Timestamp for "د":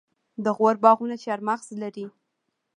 0.43-0.45